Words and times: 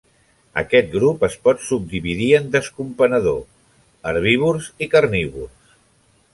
Aquest 0.61 0.87
grup 0.93 1.25
es 1.27 1.35
pot 1.47 1.61
subdividir 1.65 2.31
en 2.39 2.49
descomponedor, 2.57 3.39
herbívors 4.13 4.75
i 4.87 4.93
carnívors. 4.97 5.75